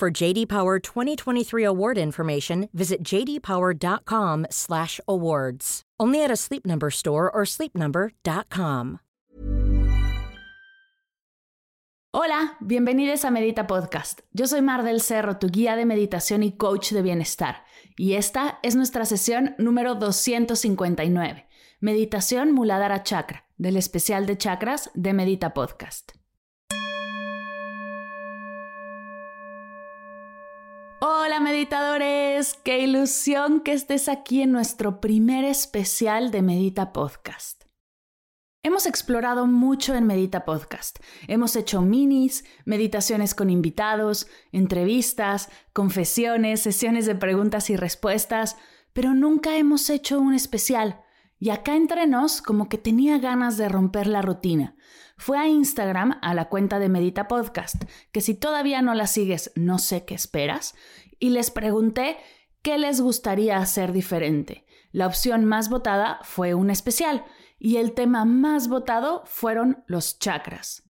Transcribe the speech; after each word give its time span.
For 0.00 0.10
JD 0.10 0.48
Power 0.48 0.80
2023 0.80 1.62
award 1.62 1.98
information, 1.98 2.70
visit 2.72 3.04
jdpower.com/awards. 3.04 5.82
Only 6.00 6.24
at 6.24 6.30
a 6.30 6.36
Sleep 6.36 6.64
Number 6.64 6.90
store 6.90 7.30
or 7.30 7.44
sleepnumber.com. 7.44 9.00
Hola, 12.12 12.56
bienvenidos 12.60 13.26
a 13.26 13.30
Medita 13.30 13.66
Podcast. 13.66 14.20
Yo 14.32 14.46
soy 14.46 14.62
Mar 14.62 14.84
del 14.84 15.02
Cerro, 15.02 15.36
tu 15.36 15.48
guía 15.48 15.76
de 15.76 15.84
meditación 15.84 16.42
y 16.42 16.56
coach 16.56 16.92
de 16.92 17.02
bienestar, 17.02 17.64
y 17.98 18.14
esta 18.14 18.58
es 18.62 18.76
nuestra 18.76 19.04
sesión 19.04 19.54
número 19.58 19.96
259, 19.96 21.46
Meditación 21.80 22.52
Muladhara 22.52 23.02
Chakra, 23.02 23.44
del 23.58 23.76
especial 23.76 24.24
de 24.24 24.38
chakras 24.38 24.90
de 24.94 25.12
Medita 25.12 25.52
Podcast. 25.52 26.12
Hola 31.02 31.40
meditadores, 31.40 32.58
qué 32.62 32.80
ilusión 32.80 33.60
que 33.60 33.72
estés 33.72 34.06
aquí 34.06 34.42
en 34.42 34.52
nuestro 34.52 35.00
primer 35.00 35.46
especial 35.46 36.30
de 36.30 36.42
Medita 36.42 36.92
Podcast. 36.92 37.64
Hemos 38.62 38.84
explorado 38.84 39.46
mucho 39.46 39.94
en 39.94 40.06
Medita 40.06 40.44
Podcast. 40.44 40.98
Hemos 41.26 41.56
hecho 41.56 41.80
minis, 41.80 42.44
meditaciones 42.66 43.34
con 43.34 43.48
invitados, 43.48 44.26
entrevistas, 44.52 45.48
confesiones, 45.72 46.60
sesiones 46.60 47.06
de 47.06 47.14
preguntas 47.14 47.70
y 47.70 47.76
respuestas, 47.76 48.58
pero 48.92 49.14
nunca 49.14 49.56
hemos 49.56 49.88
hecho 49.88 50.20
un 50.20 50.34
especial. 50.34 51.00
Y 51.40 51.48
acá 51.50 51.74
entre 51.74 52.06
nos 52.06 52.42
como 52.42 52.68
que 52.68 52.76
tenía 52.76 53.18
ganas 53.18 53.56
de 53.56 53.70
romper 53.70 54.06
la 54.06 54.20
rutina. 54.20 54.76
Fue 55.16 55.38
a 55.38 55.48
Instagram, 55.48 56.18
a 56.20 56.34
la 56.34 56.50
cuenta 56.50 56.78
de 56.78 56.90
Medita 56.90 57.28
Podcast, 57.28 57.84
que 58.12 58.20
si 58.20 58.34
todavía 58.34 58.82
no 58.82 58.94
la 58.94 59.06
sigues, 59.06 59.50
no 59.56 59.78
sé 59.78 60.04
qué 60.04 60.14
esperas, 60.14 60.74
y 61.18 61.30
les 61.30 61.50
pregunté 61.50 62.18
qué 62.60 62.76
les 62.76 63.00
gustaría 63.00 63.56
hacer 63.56 63.92
diferente. 63.92 64.66
La 64.92 65.06
opción 65.06 65.46
más 65.46 65.70
votada 65.70 66.20
fue 66.24 66.52
un 66.52 66.68
especial 66.68 67.24
y 67.58 67.76
el 67.76 67.92
tema 67.92 68.26
más 68.26 68.68
votado 68.68 69.22
fueron 69.24 69.82
los 69.86 70.18
chakras. 70.18 70.89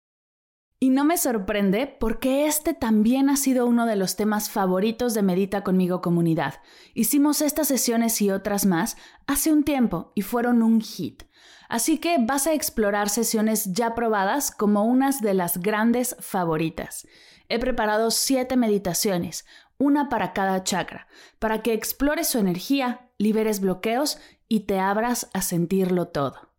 Y 0.84 0.90
no 0.90 1.06
me 1.06 1.16
sorprende 1.16 1.86
porque 1.86 2.44
este 2.44 2.74
también 2.74 3.30
ha 3.30 3.38
sido 3.38 3.64
uno 3.64 3.86
de 3.86 3.96
los 3.96 4.16
temas 4.16 4.50
favoritos 4.50 5.14
de 5.14 5.22
Medita 5.22 5.64
conmigo 5.64 6.02
comunidad. 6.02 6.56
Hicimos 6.92 7.40
estas 7.40 7.68
sesiones 7.68 8.20
y 8.20 8.30
otras 8.30 8.66
más 8.66 8.98
hace 9.26 9.50
un 9.50 9.64
tiempo 9.64 10.12
y 10.14 10.20
fueron 10.20 10.62
un 10.62 10.82
hit. 10.82 11.22
Así 11.70 11.96
que 11.96 12.18
vas 12.20 12.46
a 12.46 12.52
explorar 12.52 13.08
sesiones 13.08 13.72
ya 13.72 13.94
probadas 13.94 14.50
como 14.50 14.84
unas 14.84 15.22
de 15.22 15.32
las 15.32 15.56
grandes 15.56 16.16
favoritas. 16.20 17.08
He 17.48 17.58
preparado 17.58 18.10
siete 18.10 18.58
meditaciones, 18.58 19.46
una 19.78 20.10
para 20.10 20.34
cada 20.34 20.64
chakra, 20.64 21.06
para 21.38 21.62
que 21.62 21.72
explores 21.72 22.28
su 22.28 22.36
energía, 22.36 23.08
liberes 23.16 23.60
bloqueos 23.60 24.18
y 24.48 24.66
te 24.66 24.80
abras 24.80 25.30
a 25.32 25.40
sentirlo 25.40 26.08
todo. 26.08 26.53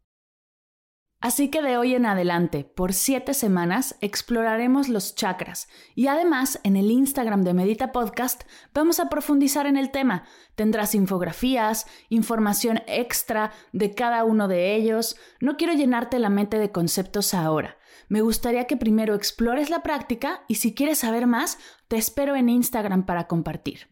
Así 1.22 1.50
que 1.50 1.62
de 1.62 1.78
hoy 1.78 1.96
en 1.96 2.06
adelante, 2.06 2.66
por 2.66 2.94
siete 2.94 3.34
semanas, 3.34 3.96
exploraremos 4.02 4.90
los 4.90 5.16
chakras 5.16 5.68
y 5.96 6.08
además 6.08 6.60
en 6.64 6.76
el 6.76 6.92
Instagram 6.92 7.42
de 7.44 7.54
Medita 7.54 7.92
Podcast 7.92 8.44
vamos 8.74 9.00
a 9.00 9.10
profundizar 9.10 9.66
en 9.66 9.78
el 9.78 9.92
tema. 9.92 10.26
Tendrás 10.56 10.94
infografías, 10.94 11.88
información 12.10 12.82
extra 12.86 13.52
de 13.72 13.96
cada 13.96 14.24
uno 14.24 14.48
de 14.48 14.76
ellos. 14.76 15.16
No 15.40 15.58
quiero 15.58 15.74
llenarte 15.74 16.20
la 16.20 16.30
mente 16.30 16.60
de 16.60 16.72
conceptos 16.72 17.34
ahora. 17.34 17.78
Me 18.08 18.22
gustaría 18.22 18.66
que 18.66 18.78
primero 18.78 19.16
explores 19.16 19.72
la 19.72 19.82
práctica 19.82 20.44
y 20.48 20.56
si 20.56 20.76
quieres 20.76 21.00
saber 21.00 21.26
más, 21.26 21.58
te 21.88 21.96
espero 21.96 22.36
en 22.36 22.50
Instagram 22.50 23.06
para 23.06 23.26
compartir. 23.26 23.88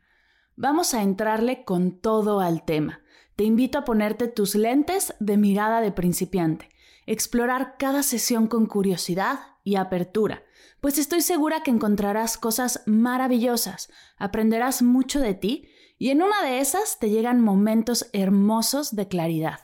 Vamos 0.55 0.93
a 0.93 1.01
entrarle 1.01 1.63
con 1.63 1.99
todo 1.99 2.41
al 2.41 2.63
tema. 2.63 2.99
Te 3.35 3.43
invito 3.43 3.79
a 3.79 3.85
ponerte 3.85 4.27
tus 4.27 4.53
lentes 4.53 5.15
de 5.19 5.37
mirada 5.37 5.81
de 5.81 5.91
principiante 5.91 6.69
explorar 7.05 7.75
cada 7.77 8.03
sesión 8.03 8.47
con 8.47 8.65
curiosidad 8.65 9.39
y 9.63 9.75
apertura, 9.75 10.43
pues 10.81 10.97
estoy 10.97 11.21
segura 11.21 11.63
que 11.63 11.71
encontrarás 11.71 12.37
cosas 12.37 12.83
maravillosas, 12.85 13.89
aprenderás 14.17 14.81
mucho 14.81 15.19
de 15.19 15.33
ti 15.33 15.69
y 15.97 16.09
en 16.09 16.21
una 16.21 16.43
de 16.43 16.59
esas 16.59 16.99
te 16.99 17.09
llegan 17.09 17.39
momentos 17.39 18.09
hermosos 18.11 18.95
de 18.95 19.07
claridad. 19.07 19.59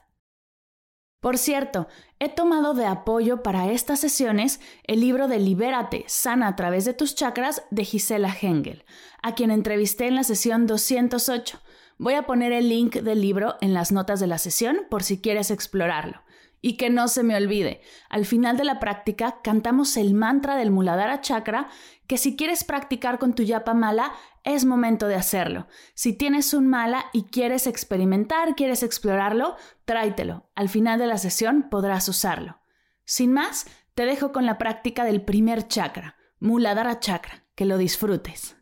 Por 1.20 1.38
cierto, 1.38 1.88
he 2.20 2.30
tomado 2.30 2.74
de 2.74 2.86
apoyo 2.86 3.44
para 3.44 3.70
estas 3.72 4.00
sesiones 4.00 4.62
el 4.86 5.02
libro 5.02 5.28
de 5.28 5.40
Libérate, 5.40 6.06
sana 6.08 6.48
a 6.48 6.56
través 6.56 6.86
de 6.86 6.94
tus 6.94 7.14
chakras 7.14 7.64
de 7.72 7.84
Gisela 7.84 8.34
Hengel, 8.34 8.86
a 9.22 9.36
quien 9.36 9.52
entrevisté 9.52 10.08
en 10.08 10.16
la 10.16 10.24
sesión 10.24 10.66
208. 10.66 11.60
Voy 11.98 12.14
a 12.14 12.24
poner 12.24 12.54
el 12.54 12.70
link 12.70 12.96
del 12.96 13.20
libro 13.20 13.58
en 13.60 13.74
las 13.74 13.92
notas 13.92 14.22
de 14.22 14.28
la 14.28 14.38
sesión 14.38 14.78
por 14.90 15.04
si 15.04 15.20
quieres 15.20 15.52
explorarlo. 15.52 16.22
Y 16.62 16.76
que 16.76 16.90
no 16.90 17.08
se 17.08 17.24
me 17.24 17.36
olvide, 17.36 17.82
al 18.10 18.26
final 18.26 18.58
de 18.58 18.66
la 18.66 18.80
práctica 18.80 19.40
cantamos 19.42 19.96
el 19.96 20.14
mantra 20.14 20.58
del 20.58 20.72
Muladhara 20.72 21.22
Chakra, 21.22 21.70
que 22.06 22.18
si 22.18 22.36
quieres 22.36 22.64
practicar 22.64 23.18
con 23.18 23.34
tu 23.34 23.44
yapa 23.44 23.74
mala, 23.74 24.12
es 24.44 24.66
momento 24.66 25.08
de 25.08 25.16
hacerlo. 25.16 25.68
Si 25.94 26.14
tienes 26.14 26.54
un 26.54 26.68
mala 26.68 27.06
y 27.14 27.24
quieres 27.24 27.66
experimentar, 27.66 28.56
quieres 28.56 28.84
explorarlo, 28.84 29.56
tráetelo. 29.86 30.50
Al 30.56 30.70
final 30.70 31.00
de 31.00 31.08
la 31.08 31.18
sesión 31.18 31.70
podrás 31.70 32.10
usarlo. 32.10 32.60
Sin 33.06 33.32
más, 33.32 33.66
te 33.96 34.06
dejo 34.06 34.32
con 34.32 34.46
la 34.46 34.58
práctica 34.58 35.04
del 35.04 35.22
primer 35.22 35.68
chakra, 35.68 36.18
Muladhara 36.40 37.00
Chakra. 37.00 37.46
Que 37.56 37.66
lo 37.66 37.78
disfrutes. 37.78 38.59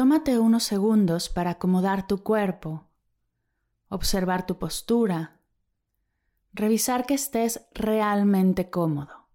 Tómate 0.00 0.38
unos 0.38 0.62
segundos 0.62 1.28
para 1.28 1.50
acomodar 1.50 2.06
tu 2.06 2.22
cuerpo, 2.22 2.88
observar 3.90 4.46
tu 4.46 4.58
postura, 4.58 5.42
revisar 6.54 7.04
que 7.04 7.12
estés 7.12 7.66
realmente 7.74 8.70
cómodo. 8.70 9.28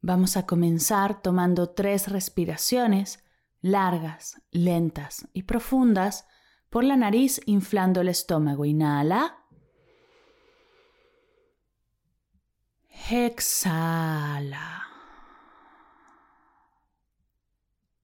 Vamos 0.00 0.38
a 0.38 0.46
comenzar 0.46 1.20
tomando 1.20 1.68
tres 1.68 2.08
respiraciones 2.08 3.22
largas, 3.60 4.40
lentas 4.50 5.28
y 5.34 5.42
profundas 5.42 6.26
por 6.70 6.84
la 6.84 6.96
nariz 6.96 7.38
inflando 7.44 8.00
el 8.00 8.08
estómago. 8.08 8.64
Inhala. 8.64 9.44
Exhala. 13.10 14.87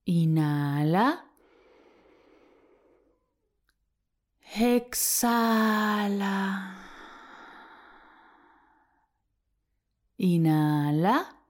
Inhala. 0.05 1.25
Exhala. 4.55 6.35
Inhala. 10.17 11.41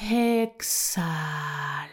Exhala. 0.00 1.92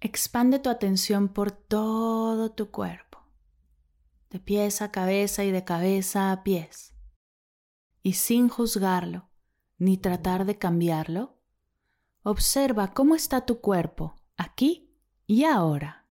Expande 0.00 0.58
tu 0.60 0.70
atención 0.70 1.28
por 1.28 1.50
todo 1.50 2.52
tu 2.52 2.70
cuerpo, 2.70 3.18
de 4.30 4.38
pies 4.38 4.82
a 4.82 4.92
cabeza 4.92 5.44
y 5.44 5.50
de 5.50 5.64
cabeza 5.64 6.30
a 6.30 6.44
pies 6.44 6.93
y 8.04 8.12
sin 8.12 8.50
juzgarlo 8.50 9.30
ni 9.78 9.96
tratar 9.96 10.44
de 10.44 10.58
cambiarlo, 10.58 11.38
observa 12.22 12.92
cómo 12.92 13.14
está 13.16 13.46
tu 13.46 13.60
cuerpo 13.60 14.20
aquí 14.36 14.94
y 15.26 15.44
ahora. 15.44 16.06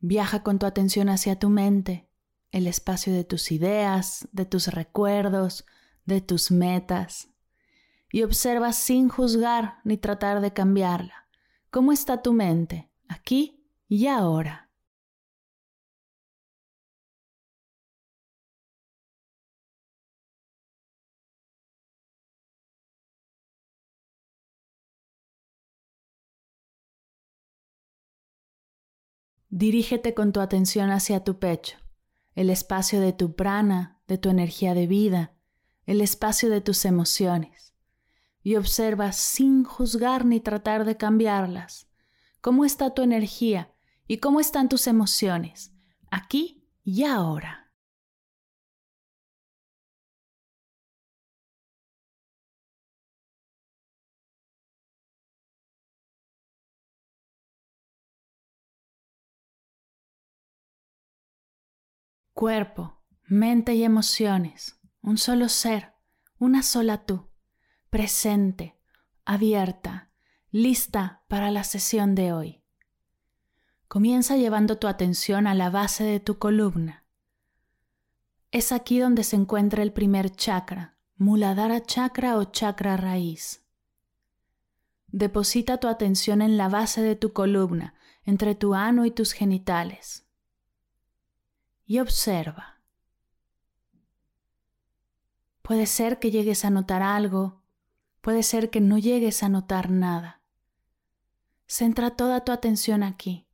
Viaja 0.00 0.42
con 0.42 0.58
tu 0.58 0.64
atención 0.64 1.10
hacia 1.10 1.38
tu 1.38 1.50
mente, 1.50 2.08
el 2.50 2.66
espacio 2.66 3.12
de 3.12 3.24
tus 3.24 3.52
ideas, 3.52 4.26
de 4.32 4.46
tus 4.46 4.68
recuerdos, 4.68 5.66
de 6.08 6.22
tus 6.22 6.50
metas, 6.50 7.28
y 8.10 8.22
observa 8.22 8.72
sin 8.72 9.10
juzgar 9.10 9.80
ni 9.84 9.98
tratar 9.98 10.40
de 10.40 10.54
cambiarla. 10.54 11.28
¿Cómo 11.70 11.92
está 11.92 12.22
tu 12.22 12.32
mente, 12.32 12.90
aquí 13.08 13.62
y 13.88 14.06
ahora? 14.06 14.70
Dirígete 29.50 30.14
con 30.14 30.32
tu 30.32 30.40
atención 30.40 30.90
hacia 30.90 31.22
tu 31.22 31.38
pecho, 31.38 31.76
el 32.34 32.48
espacio 32.48 33.00
de 33.00 33.12
tu 33.12 33.34
prana, 33.34 34.00
de 34.06 34.16
tu 34.16 34.30
energía 34.30 34.72
de 34.72 34.86
vida, 34.86 35.37
el 35.88 36.02
espacio 36.02 36.50
de 36.50 36.60
tus 36.60 36.84
emociones, 36.84 37.72
y 38.42 38.56
observa 38.56 39.12
sin 39.12 39.64
juzgar 39.64 40.26
ni 40.26 40.38
tratar 40.38 40.84
de 40.84 40.98
cambiarlas 40.98 41.88
cómo 42.42 42.66
está 42.66 42.92
tu 42.92 43.00
energía 43.00 43.72
y 44.06 44.18
cómo 44.18 44.38
están 44.38 44.68
tus 44.68 44.86
emociones, 44.86 45.72
aquí 46.10 46.68
y 46.84 47.04
ahora. 47.04 47.72
Cuerpo, 62.34 63.02
mente 63.24 63.74
y 63.74 63.84
emociones, 63.84 64.77
un 65.08 65.16
solo 65.16 65.48
ser, 65.48 65.94
una 66.38 66.62
sola 66.62 67.06
tú, 67.06 67.30
presente, 67.88 68.78
abierta, 69.24 70.10
lista 70.50 71.24
para 71.28 71.50
la 71.50 71.64
sesión 71.64 72.14
de 72.14 72.32
hoy. 72.34 72.62
Comienza 73.88 74.36
llevando 74.36 74.76
tu 74.76 74.86
atención 74.86 75.46
a 75.46 75.54
la 75.54 75.70
base 75.70 76.04
de 76.04 76.20
tu 76.20 76.38
columna. 76.38 77.06
Es 78.50 78.70
aquí 78.70 78.98
donde 78.98 79.24
se 79.24 79.36
encuentra 79.36 79.82
el 79.82 79.94
primer 79.94 80.30
chakra, 80.30 80.98
Muladhara 81.16 81.82
chakra 81.82 82.36
o 82.36 82.44
chakra 82.44 82.98
raíz. 82.98 83.64
Deposita 85.06 85.78
tu 85.78 85.88
atención 85.88 86.42
en 86.42 86.58
la 86.58 86.68
base 86.68 87.00
de 87.00 87.16
tu 87.16 87.32
columna, 87.32 87.94
entre 88.24 88.54
tu 88.54 88.74
ano 88.74 89.06
y 89.06 89.10
tus 89.10 89.32
genitales 89.32 90.28
y 91.86 91.98
observa. 91.98 92.77
Puede 95.68 95.84
ser 95.84 96.18
que 96.18 96.30
llegues 96.30 96.64
a 96.64 96.70
notar 96.70 97.02
algo, 97.02 97.60
puede 98.22 98.42
ser 98.42 98.70
que 98.70 98.80
no 98.80 98.96
llegues 98.96 99.42
a 99.42 99.50
notar 99.50 99.90
nada. 99.90 100.40
Centra 101.66 102.16
toda 102.16 102.42
tu 102.42 102.52
atención 102.52 103.02
aquí 103.02 103.46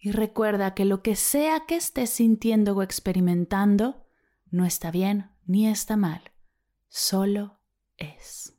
y 0.00 0.10
recuerda 0.10 0.74
que 0.74 0.84
lo 0.84 1.04
que 1.04 1.14
sea 1.14 1.60
que 1.64 1.76
estés 1.76 2.10
sintiendo 2.10 2.74
o 2.74 2.82
experimentando 2.82 4.04
no 4.50 4.64
está 4.64 4.90
bien 4.90 5.30
ni 5.44 5.68
está 5.68 5.96
mal, 5.96 6.32
solo 6.88 7.60
es. 7.98 8.55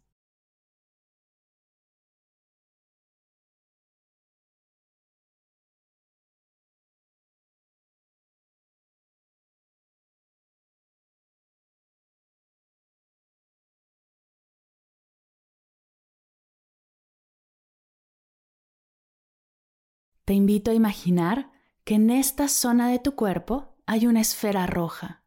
Te 20.27 20.33
invito 20.33 20.71
a 20.71 20.74
imaginar 20.74 21.50
que 21.85 21.95
en 21.95 22.09
esta 22.09 22.50
zona 22.50 22.89
de 22.89 23.00
tu 23.00 23.15
cuerpo 23.15 23.77
hay 23.85 24.07
una 24.07 24.19
esfera 24.19 24.68
roja, 24.68 25.24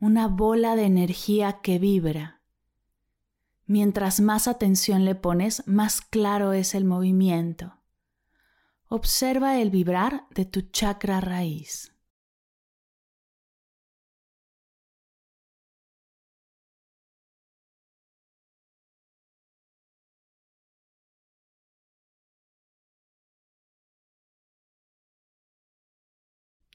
una 0.00 0.26
bola 0.26 0.74
de 0.74 0.86
energía 0.86 1.60
que 1.62 1.78
vibra. 1.78 2.40
Mientras 3.64 4.18
más 4.18 4.48
atención 4.48 5.04
le 5.04 5.14
pones, 5.14 5.62
más 5.68 6.00
claro 6.00 6.52
es 6.52 6.74
el 6.74 6.84
movimiento. 6.84 7.78
Observa 8.88 9.60
el 9.60 9.70
vibrar 9.70 10.26
de 10.30 10.46
tu 10.46 10.62
chakra 10.62 11.20
raíz. 11.20 11.95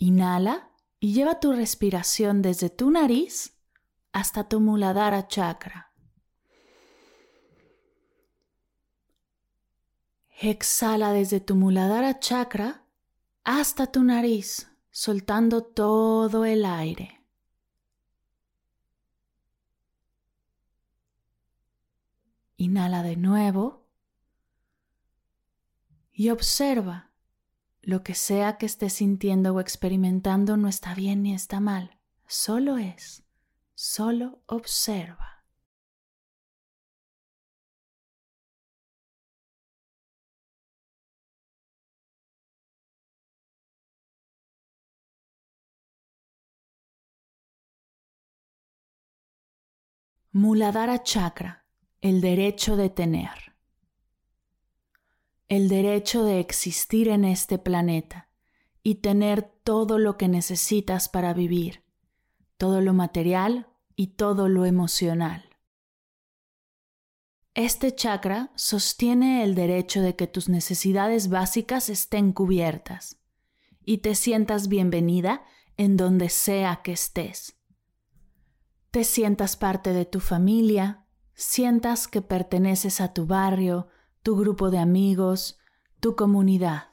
Inhala 0.01 0.71
y 0.99 1.13
lleva 1.13 1.39
tu 1.39 1.53
respiración 1.53 2.41
desde 2.41 2.71
tu 2.71 2.89
nariz 2.89 3.55
hasta 4.11 4.49
tu 4.49 4.59
muladhara 4.59 5.27
chakra. 5.27 5.93
Exhala 10.39 11.13
desde 11.13 11.39
tu 11.39 11.53
muladhara 11.53 12.19
chakra 12.19 12.83
hasta 13.43 13.91
tu 13.91 14.03
nariz, 14.03 14.71
soltando 14.89 15.61
todo 15.61 16.45
el 16.45 16.65
aire. 16.65 17.23
Inhala 22.57 23.03
de 23.03 23.17
nuevo 23.17 23.85
y 26.11 26.31
observa 26.31 27.10
lo 27.81 28.03
que 28.03 28.13
sea 28.13 28.57
que 28.57 28.65
estés 28.65 28.93
sintiendo 28.93 29.53
o 29.55 29.59
experimentando 29.59 30.57
no 30.57 30.67
está 30.67 30.93
bien 30.93 31.23
ni 31.23 31.33
está 31.33 31.59
mal, 31.59 31.97
solo 32.27 32.77
es, 32.77 33.23
solo 33.73 34.43
observa. 34.45 35.45
Muladhara 50.33 51.03
Chakra, 51.03 51.65
el 51.99 52.21
derecho 52.21 52.77
de 52.77 52.89
tener 52.89 53.50
el 55.51 55.67
derecho 55.67 56.23
de 56.23 56.39
existir 56.39 57.09
en 57.09 57.25
este 57.25 57.57
planeta 57.57 58.29
y 58.83 58.95
tener 58.95 59.51
todo 59.65 59.99
lo 59.99 60.15
que 60.15 60.29
necesitas 60.29 61.09
para 61.09 61.33
vivir, 61.33 61.83
todo 62.55 62.79
lo 62.79 62.93
material 62.93 63.67
y 63.97 64.15
todo 64.15 64.47
lo 64.47 64.65
emocional. 64.65 65.49
Este 67.53 67.93
chakra 67.93 68.53
sostiene 68.55 69.43
el 69.43 69.53
derecho 69.53 70.01
de 70.01 70.15
que 70.15 70.25
tus 70.25 70.47
necesidades 70.47 71.27
básicas 71.27 71.89
estén 71.89 72.31
cubiertas 72.31 73.17
y 73.83 73.97
te 73.97 74.15
sientas 74.15 74.69
bienvenida 74.69 75.43
en 75.75 75.97
donde 75.97 76.29
sea 76.29 76.79
que 76.81 76.93
estés. 76.93 77.57
Te 78.89 79.03
sientas 79.03 79.57
parte 79.57 79.91
de 79.91 80.05
tu 80.05 80.21
familia, 80.21 81.05
sientas 81.33 82.07
que 82.07 82.21
perteneces 82.21 83.01
a 83.01 83.11
tu 83.13 83.25
barrio, 83.25 83.89
tu 84.23 84.35
grupo 84.35 84.69
de 84.69 84.77
amigos, 84.77 85.57
tu 85.99 86.15
comunidad. 86.15 86.89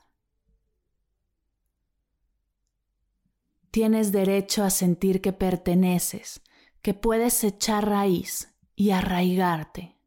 Tienes 3.71 4.13
derecho 4.13 4.65
a 4.65 4.71
sentir 4.71 5.21
que 5.21 5.33
perteneces, 5.33 6.43
que 6.81 6.95
puedes 6.95 7.45
echar 7.45 7.87
raíz 7.87 8.55
y 8.75 8.91
arraigarte. 8.91 9.99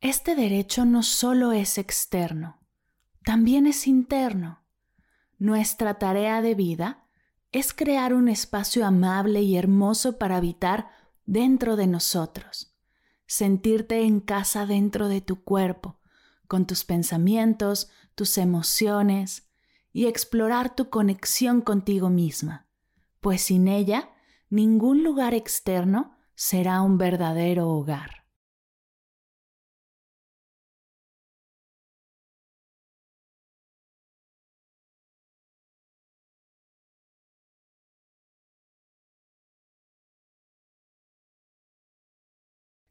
Este 0.00 0.36
derecho 0.36 0.84
no 0.84 1.02
solo 1.02 1.52
es 1.52 1.78
externo, 1.78 2.60
también 3.24 3.66
es 3.66 3.86
interno. 3.86 4.64
Nuestra 5.38 5.98
tarea 5.98 6.42
de 6.42 6.54
vida 6.54 7.08
es 7.52 7.72
crear 7.72 8.12
un 8.12 8.28
espacio 8.28 8.86
amable 8.86 9.40
y 9.42 9.56
hermoso 9.56 10.18
para 10.18 10.36
habitar 10.36 10.90
dentro 11.26 11.76
de 11.76 11.86
nosotros, 11.86 12.74
sentirte 13.26 14.02
en 14.02 14.20
casa 14.20 14.64
dentro 14.64 15.08
de 15.08 15.20
tu 15.20 15.42
cuerpo, 15.42 16.00
con 16.46 16.66
tus 16.66 16.84
pensamientos, 16.84 17.90
tus 18.14 18.38
emociones 18.38 19.50
y 19.92 20.06
explorar 20.06 20.74
tu 20.74 20.88
conexión 20.88 21.60
contigo 21.60 22.08
misma, 22.08 22.68
pues 23.20 23.42
sin 23.42 23.68
ella 23.68 24.10
ningún 24.48 25.02
lugar 25.02 25.34
externo 25.34 26.16
será 26.34 26.82
un 26.82 26.98
verdadero 26.98 27.68
hogar. 27.68 28.25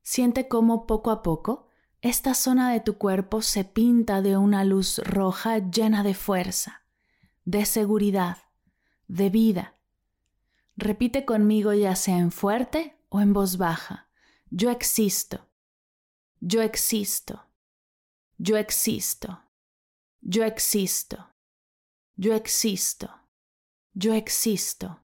Siente 0.07 0.47
cómo 0.47 0.85
poco 0.85 1.09
a 1.09 1.23
poco 1.23 1.67
esta 2.01 2.35
zona 2.35 2.71
de 2.71 2.79
tu 2.79 2.99
cuerpo 2.99 3.41
se 3.41 3.63
pinta 3.63 4.21
de 4.21 4.37
una 4.37 4.63
luz 4.63 4.99
roja 4.99 5.57
llena 5.57 6.03
de 6.03 6.13
fuerza, 6.13 6.85
de 7.43 7.65
seguridad, 7.65 8.37
de 9.07 9.31
vida. 9.31 9.79
Repite 10.77 11.25
conmigo 11.25 11.73
ya 11.73 11.95
sea 11.95 12.19
en 12.19 12.31
fuerte 12.31 12.95
o 13.09 13.19
en 13.19 13.33
voz 13.33 13.57
baja. 13.57 14.07
Yo 14.51 14.69
existo. 14.69 15.49
Yo 16.39 16.61
existo. 16.61 17.47
Yo 18.37 18.57
existo. 18.57 19.41
Yo 20.21 20.43
existo. 20.43 21.33
Yo 22.15 22.35
existo. 22.35 23.09
Yo 23.95 24.13
existo. 24.13 25.03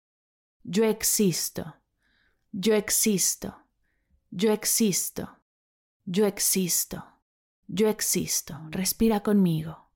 Yo 0.63 0.85
existo. 0.85 1.77
Yo 2.53 2.75
existo. 2.75 3.60
Yo 4.31 4.53
existo. 4.53 5.29
Yo 6.05 6.27
existo. 6.27 7.05
Yo 7.67 7.89
existo. 7.89 8.59
Respira 8.71 9.21
conmigo. 9.21 9.90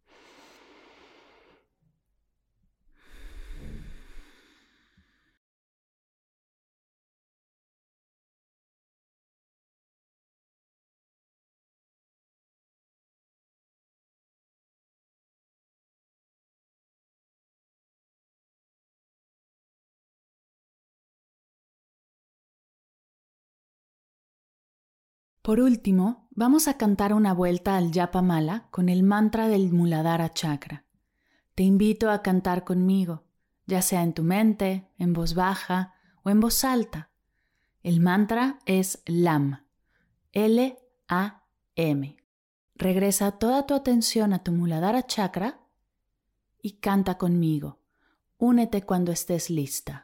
Por 25.44 25.60
último, 25.60 26.26
vamos 26.30 26.68
a 26.68 26.78
cantar 26.78 27.12
una 27.12 27.34
vuelta 27.34 27.76
al 27.76 27.92
Yapamala 27.92 28.66
con 28.70 28.88
el 28.88 29.02
mantra 29.02 29.46
del 29.46 29.74
Muladhara 29.74 30.32
Chakra. 30.32 30.86
Te 31.54 31.62
invito 31.62 32.10
a 32.10 32.22
cantar 32.22 32.64
conmigo, 32.64 33.24
ya 33.66 33.82
sea 33.82 34.02
en 34.02 34.14
tu 34.14 34.22
mente, 34.22 34.88
en 34.96 35.12
voz 35.12 35.34
baja 35.34 35.92
o 36.22 36.30
en 36.30 36.40
voz 36.40 36.64
alta. 36.64 37.10
El 37.82 38.00
mantra 38.00 38.58
es 38.64 39.02
LAM, 39.04 39.66
L-A-M. 40.32 42.16
Regresa 42.74 43.32
toda 43.32 43.66
tu 43.66 43.74
atención 43.74 44.32
a 44.32 44.42
tu 44.42 44.50
Muladhara 44.50 45.06
Chakra 45.06 45.60
y 46.62 46.78
canta 46.78 47.18
conmigo. 47.18 47.80
Únete 48.38 48.80
cuando 48.86 49.12
estés 49.12 49.50
lista. 49.50 50.03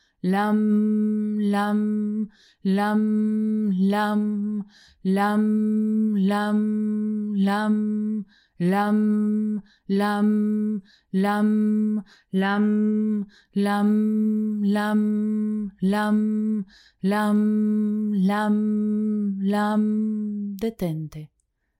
lam, 0.21 1.39
lam, 1.39 2.29
lam, 2.63 3.01
lam, 3.89 4.21
lam, 5.03 6.15
lam, 6.15 6.57
lam, 7.35 8.25
lam, 8.59 9.61
lam, 9.89 10.83
lam, 11.11 12.03
lam, 12.31 13.25
lam, 13.63 14.61
lam, 14.61 15.71
lam, 15.81 16.65
lam, 17.01 18.13
lam, 18.13 18.55
lam. 19.41 20.55
Detente. 20.55 21.31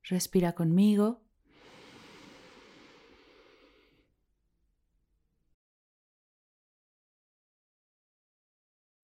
Respira 0.09 0.53
conmigo. 0.53 1.20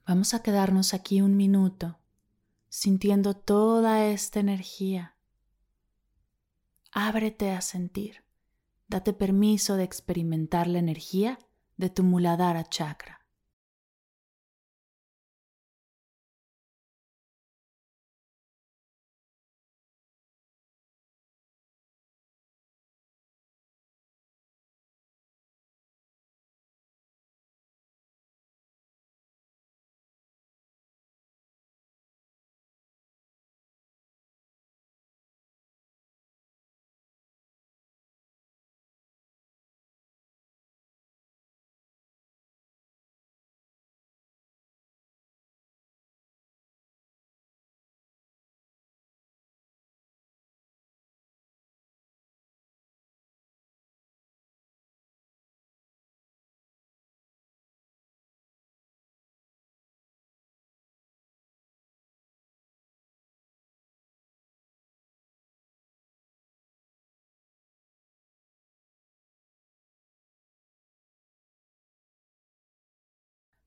Vamos 0.07 0.33
a 0.33 0.41
quedarnos 0.41 0.93
aquí 0.93 1.21
un 1.21 1.35
minuto 1.35 1.99
sintiendo 2.69 3.33
toda 3.33 4.05
esta 4.05 4.39
energía. 4.39 5.17
Ábrete 6.93 7.51
a 7.51 7.59
sentir. 7.59 8.23
Date 8.87 9.11
permiso 9.11 9.75
de 9.75 9.83
experimentar 9.83 10.67
la 10.67 10.79
energía 10.79 11.39
de 11.75 11.89
tu 11.89 12.03
Muladhara 12.03 12.63
chakra. 12.63 13.16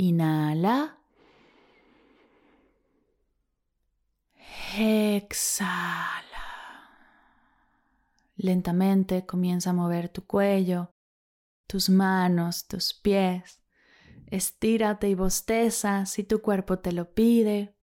Inhala. 0.00 0.96
Exhala. 4.78 6.24
Lentamente 8.36 9.26
comienza 9.26 9.70
a 9.70 9.72
mover 9.74 10.08
tu 10.08 10.26
cuello, 10.26 10.94
tus 11.66 11.90
manos, 11.90 12.66
tus 12.66 12.94
pies. 12.94 13.62
Estírate 14.28 15.10
y 15.10 15.14
bosteza 15.14 16.06
si 16.06 16.24
tu 16.24 16.40
cuerpo 16.40 16.78
te 16.78 16.92
lo 16.92 17.12
pide. 17.12 17.76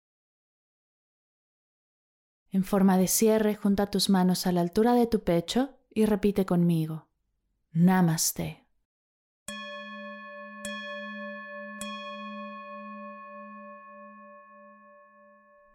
En 2.49 2.63
forma 2.63 2.97
de 2.97 3.09
cierre, 3.09 3.55
junta 3.55 3.91
tus 3.91 4.09
manos 4.09 4.47
a 4.47 4.53
la 4.53 4.61
altura 4.61 4.93
de 4.93 5.07
tu 5.07 5.25
pecho 5.25 5.77
y 5.89 6.05
repite 6.05 6.45
conmigo. 6.45 7.09
Namaste. 7.73 8.64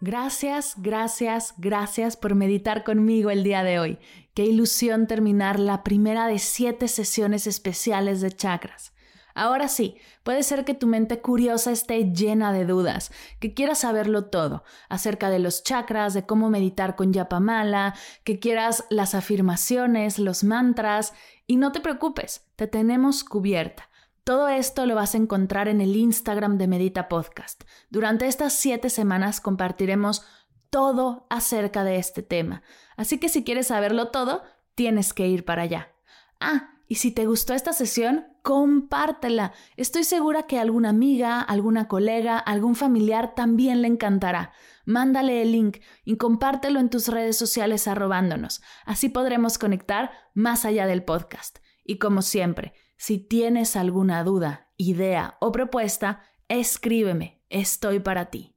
Gracias, 0.02 0.76
gracias, 0.78 1.52
gracias 1.58 2.16
por 2.16 2.34
meditar 2.34 2.84
conmigo 2.84 3.30
el 3.30 3.44
día 3.44 3.62
de 3.62 3.78
hoy. 3.78 3.98
Qué 4.32 4.46
ilusión 4.46 5.06
terminar 5.06 5.60
la 5.60 5.82
primera 5.82 6.26
de 6.26 6.38
siete 6.38 6.88
sesiones 6.88 7.46
especiales 7.46 8.22
de 8.22 8.32
chakras. 8.32 8.94
Ahora 9.34 9.68
sí, 9.68 9.96
puede 10.22 10.42
ser 10.42 10.64
que 10.64 10.72
tu 10.72 10.86
mente 10.86 11.20
curiosa 11.20 11.70
esté 11.70 12.12
llena 12.14 12.50
de 12.50 12.64
dudas, 12.64 13.12
que 13.40 13.52
quieras 13.52 13.80
saberlo 13.80 14.24
todo 14.24 14.64
acerca 14.88 15.28
de 15.28 15.38
los 15.38 15.64
chakras, 15.64 16.14
de 16.14 16.24
cómo 16.24 16.48
meditar 16.48 16.96
con 16.96 17.12
Yapamala, 17.12 17.94
que 18.24 18.38
quieras 18.38 18.86
las 18.88 19.14
afirmaciones, 19.14 20.18
los 20.18 20.44
mantras, 20.44 21.12
y 21.46 21.56
no 21.56 21.72
te 21.72 21.80
preocupes, 21.80 22.46
te 22.56 22.66
tenemos 22.66 23.22
cubierta. 23.22 23.89
Todo 24.24 24.48
esto 24.48 24.86
lo 24.86 24.94
vas 24.94 25.14
a 25.14 25.18
encontrar 25.18 25.68
en 25.68 25.80
el 25.80 25.96
Instagram 25.96 26.58
de 26.58 26.68
Medita 26.68 27.08
Podcast. 27.08 27.64
Durante 27.88 28.26
estas 28.26 28.52
siete 28.52 28.90
semanas 28.90 29.40
compartiremos 29.40 30.24
todo 30.68 31.26
acerca 31.30 31.84
de 31.84 31.96
este 31.96 32.22
tema. 32.22 32.62
Así 32.96 33.18
que 33.18 33.28
si 33.28 33.44
quieres 33.44 33.68
saberlo 33.68 34.08
todo, 34.08 34.42
tienes 34.74 35.12
que 35.12 35.26
ir 35.26 35.44
para 35.44 35.62
allá. 35.62 35.92
Ah, 36.38 36.74
y 36.86 36.96
si 36.96 37.12
te 37.12 37.26
gustó 37.26 37.54
esta 37.54 37.72
sesión, 37.72 38.26
compártela. 38.42 39.52
Estoy 39.76 40.04
segura 40.04 40.44
que 40.44 40.58
alguna 40.58 40.90
amiga, 40.90 41.40
alguna 41.40 41.88
colega, 41.88 42.38
algún 42.38 42.74
familiar 42.74 43.34
también 43.34 43.80
le 43.80 43.88
encantará. 43.88 44.52
Mándale 44.84 45.42
el 45.42 45.52
link 45.52 45.78
y 46.04 46.16
compártelo 46.16 46.80
en 46.80 46.90
tus 46.90 47.08
redes 47.08 47.36
sociales 47.36 47.86
arrobándonos. 47.86 48.60
Así 48.84 49.08
podremos 49.08 49.56
conectar 49.56 50.10
más 50.34 50.64
allá 50.64 50.86
del 50.86 51.04
podcast. 51.04 51.58
Y 51.84 51.98
como 51.98 52.22
siempre, 52.22 52.74
si 53.00 53.16
tienes 53.16 53.76
alguna 53.76 54.22
duda, 54.24 54.68
idea 54.76 55.38
o 55.40 55.52
propuesta, 55.52 56.20
escríbeme, 56.48 57.42
estoy 57.48 57.98
para 57.98 58.26
ti. 58.26 58.54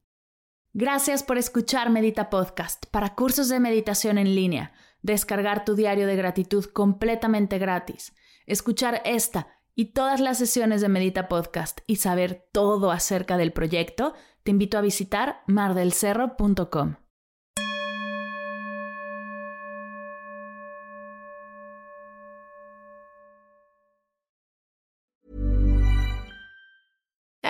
Gracias 0.74 1.22
por 1.22 1.38
escuchar 1.38 1.88
Medita 1.88 2.28
Podcast 2.28 2.84
para 2.90 3.14
cursos 3.14 3.48
de 3.48 3.58
meditación 3.58 4.18
en 4.18 4.34
línea, 4.34 4.74
descargar 5.00 5.64
tu 5.64 5.74
diario 5.74 6.06
de 6.06 6.16
gratitud 6.16 6.66
completamente 6.66 7.56
gratis, 7.56 8.14
escuchar 8.44 9.00
esta 9.06 9.48
y 9.74 9.94
todas 9.94 10.20
las 10.20 10.36
sesiones 10.36 10.82
de 10.82 10.90
Medita 10.90 11.26
Podcast 11.26 11.80
y 11.86 11.96
saber 11.96 12.46
todo 12.52 12.90
acerca 12.90 13.38
del 13.38 13.50
proyecto, 13.50 14.12
te 14.42 14.50
invito 14.50 14.76
a 14.76 14.82
visitar 14.82 15.42
mardelcerro.com. 15.46 16.96